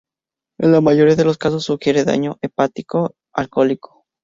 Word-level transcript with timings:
En 0.59 0.71
la 0.71 0.81
mayoría 0.81 1.15
de 1.15 1.25
los 1.25 1.37
casos 1.37 1.65
sugiere 1.65 2.05
daño 2.05 2.39
hepático 2.41 3.13
alcohólico. 3.35 4.05